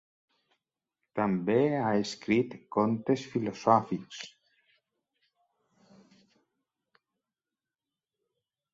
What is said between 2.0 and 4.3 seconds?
escrit contes filosòfics.